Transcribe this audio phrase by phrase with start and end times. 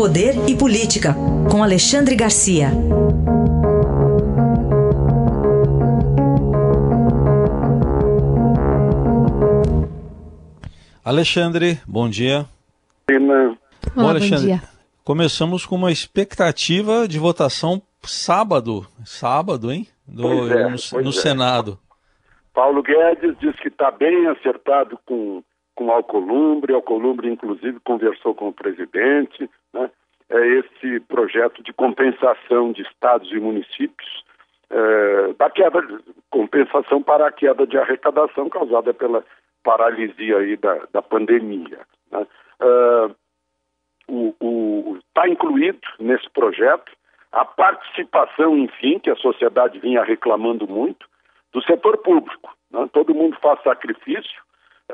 [0.00, 1.10] Poder e Política,
[1.52, 2.68] com Alexandre Garcia.
[11.04, 12.46] Alexandre, bom dia.
[13.10, 13.56] Olá,
[13.94, 14.62] bom, Alexandre, bom dia.
[15.04, 19.86] Começamos com uma expectativa de votação sábado, sábado, hein?
[20.08, 21.12] Do, é, no, no é.
[21.12, 21.78] Senado.
[22.54, 25.42] Paulo Guedes diz que está bem acertado com,
[25.80, 29.90] com Alcolumbre, Alcolumbre inclusive conversou com o presidente, né?
[30.28, 34.24] É esse projeto de compensação de estados e municípios
[34.68, 35.80] é, da queda,
[36.28, 39.24] compensação para a queda de arrecadação causada pela
[39.64, 41.80] paralisia aí da, da pandemia.
[42.12, 42.26] Né?
[42.62, 43.16] Uh,
[45.08, 46.92] está incluído nesse projeto
[47.32, 51.06] a participação, enfim, que a sociedade vinha reclamando muito,
[51.52, 52.54] do setor público.
[52.70, 52.88] Né?
[52.92, 54.42] Todo mundo faz sacrifício,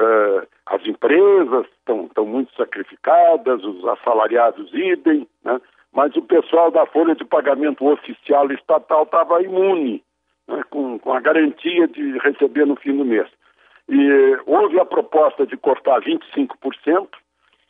[0.01, 5.61] uh, as empresas estão muito sacrificadas, os assalariados idem, né?
[5.93, 10.03] mas o pessoal da folha de pagamento oficial estatal estava imune,
[10.49, 10.63] né?
[10.71, 13.29] com, com a garantia de receber no fim do mês.
[13.89, 17.09] E houve a proposta de cortar 25%,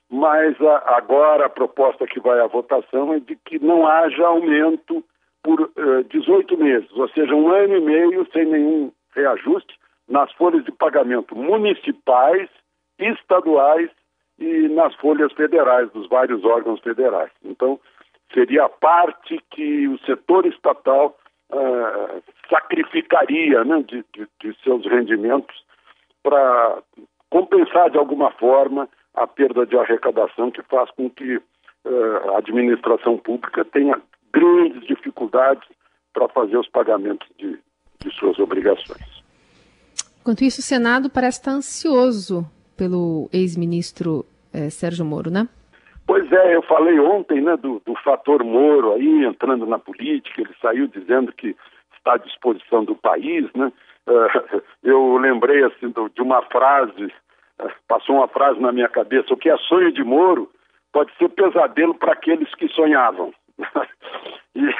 [0.09, 5.05] mas a, agora a proposta que vai à votação é de que não haja aumento
[5.43, 9.77] por uh, eh, 18 meses, ou seja, um ano e meio sem nenhum reajuste
[10.09, 12.49] nas folhas de pagamento municipais,
[12.99, 13.91] estaduais
[14.39, 17.31] e nas folhas federais, dos vários órgãos federais.
[17.45, 17.81] Então,
[18.33, 21.17] seria a parte que o setor estatal
[21.51, 25.65] uh, sacrificaria né, de, de, de seus rendimentos
[26.23, 26.83] para
[27.31, 33.17] compensar de alguma forma a perda de arrecadação que faz com que uh, a administração
[33.19, 34.01] pública tenha
[34.33, 35.67] grandes dificuldades
[36.13, 37.59] para fazer os pagamentos de,
[38.01, 39.16] de suas obrigações.
[40.27, 42.45] Enquanto isso, o Senado parece estar ansioso
[42.77, 45.49] pelo ex-ministro eh, Sérgio Moro, né?
[46.05, 50.53] Pois é, eu falei ontem né, do, do fator Moro aí entrando na política, ele
[50.61, 51.55] saiu dizendo que
[51.97, 53.71] está à disposição do país, né?
[54.09, 57.05] Uh, eu lembrei assim de uma frase,
[57.63, 60.51] uh, passou uma frase na minha cabeça: o que é sonho de Moro
[60.93, 63.33] pode ser pesadelo para aqueles que sonhavam.
[64.57, 64.75] e,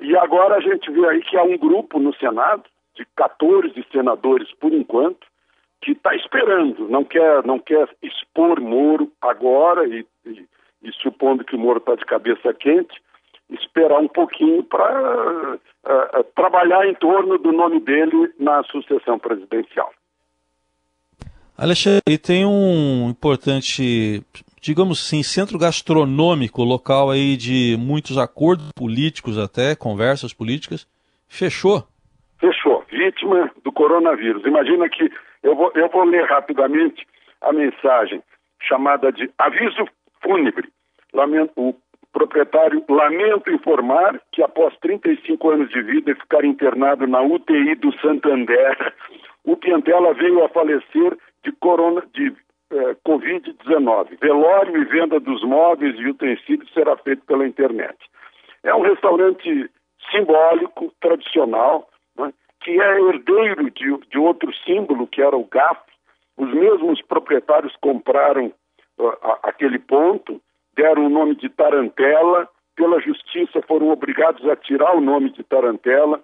[0.00, 2.64] e agora a gente vê aí que há um grupo no Senado
[2.96, 5.26] de 14 senadores por enquanto
[5.82, 10.44] que está esperando, não quer, não quer expor Moro agora e, e,
[10.82, 13.00] e supondo que o Moro está de cabeça quente,
[13.50, 19.92] esperar um pouquinho para uh, uh, trabalhar em torno do nome dele na sucessão presidencial.
[21.56, 24.22] Alexandre, tem um importante,
[24.60, 30.86] digamos assim, centro gastronômico local aí de muitos acordos políticos até, conversas políticas,
[31.28, 31.86] fechou?
[32.38, 34.44] Fechou, vítima do coronavírus.
[34.44, 35.10] Imagina que,
[35.42, 37.06] eu vou, eu vou ler rapidamente
[37.40, 38.22] a mensagem
[38.60, 39.86] chamada de aviso
[40.22, 40.68] fúnebre.
[41.12, 41.74] Lamento, o
[42.12, 47.92] proprietário, lamento informar que após 35 anos de vida e ficar internado na UTI do
[48.00, 48.94] Santander,
[49.44, 52.34] o Piantela veio a falecer de, corona, de
[52.70, 54.18] eh, Covid-19.
[54.20, 57.96] Velório e venda dos móveis e utensílios será feito pela internet.
[58.62, 59.70] É um restaurante
[60.10, 65.80] simbólico, tradicional, né, que é herdeiro de, de outro símbolo, que era o GAF.
[66.36, 68.52] Os mesmos proprietários compraram
[68.98, 70.40] uh, aquele ponto
[70.76, 76.22] deram o nome de Tarantela, pela justiça foram obrigados a tirar o nome de Tarantela,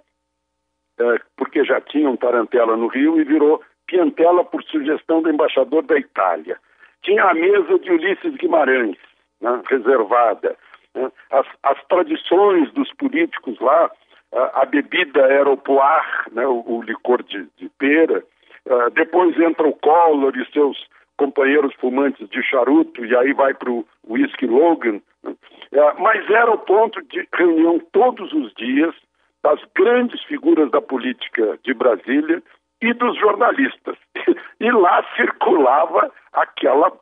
[1.01, 5.97] é, porque já tinham Tarantela no Rio e virou Piantela por sugestão do embaixador da
[5.97, 6.59] Itália.
[7.03, 8.99] Tinha a mesa de Ulisses Guimarães,
[9.41, 10.55] né, reservada.
[10.95, 11.11] Né.
[11.31, 13.91] As, as, tradições dos políticos lá,
[14.33, 18.25] a, a bebida era o poar, né, o, o licor de, de pera.
[18.67, 23.71] Uh, depois entra o Collor e seus companheiros fumantes de charuto, e aí vai para
[23.71, 25.01] o whisky Logan.
[25.23, 25.35] Né?
[25.73, 28.95] É, mas era o ponto de reunião todos os dias
[29.43, 32.43] das grandes figuras da política de Brasília
[32.81, 33.97] e dos jornalistas.
[34.61, 36.93] E lá circulava aquela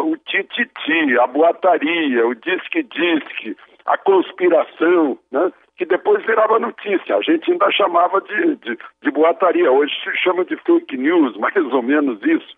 [0.00, 3.56] o tititi, a boataria, o disque-disque,
[3.86, 5.52] a conspiração, né?
[5.76, 7.16] Que depois virava notícia.
[7.16, 11.56] A gente ainda chamava de, de, de boataria, hoje se chama de fake news, mais
[11.56, 12.54] ou menos isso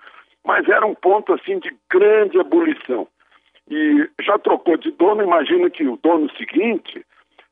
[0.46, 3.08] mas era um ponto assim de grande ebulição.
[3.68, 7.04] E já trocou de dono, imagina que o dono seguinte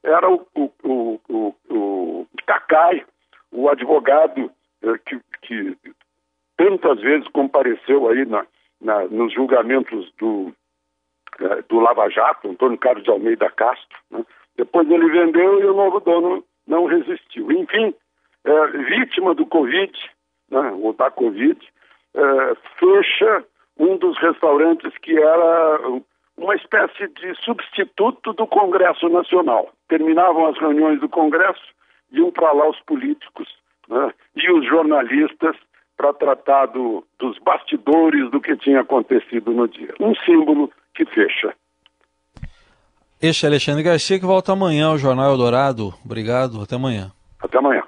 [0.03, 3.05] era o, o, o, o, o Cacai,
[3.51, 4.51] o advogado
[4.83, 5.77] eh, que, que,
[6.57, 8.47] tantas vezes compareceu aí na,
[8.81, 10.55] na, nos julgamentos do,
[11.41, 13.99] eh, do Lava Jato, Antônio Carlos de Almeida Castro.
[14.11, 14.25] Né?
[14.57, 17.51] Depois ele vendeu e o novo dono não resistiu.
[17.51, 17.95] Enfim,
[18.45, 19.93] eh, vítima do Covid,
[20.51, 21.59] né, ou da Covid,
[22.15, 23.45] uh, fecha
[23.79, 25.81] um dos restaurantes que era
[26.37, 29.73] uma espécie de substituto do Congresso Nacional.
[29.89, 31.63] Terminavam as reuniões do Congresso,
[32.13, 33.49] iam para lá os políticos
[33.89, 35.57] né, e os jornalistas
[35.97, 39.95] para tratar do, dos bastidores do que tinha acontecido no dia.
[40.01, 41.55] Um símbolo que fecha.
[43.27, 45.95] Este é Alexandre Garcia que volta amanhã ao Jornal Eldorado.
[46.05, 47.11] Obrigado, até amanhã.
[47.41, 47.83] Até amanhã.